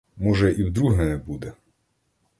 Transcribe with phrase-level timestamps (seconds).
[0.17, 1.53] Може, і вдруге не буде.